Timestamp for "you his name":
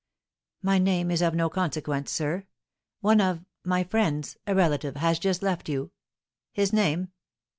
5.69-7.09